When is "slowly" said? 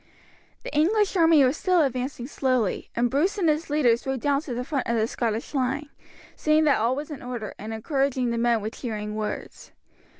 2.25-2.89